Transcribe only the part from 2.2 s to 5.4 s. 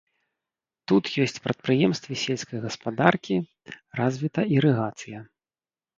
сельскай гаспадаркі, развіта ірыгацыя.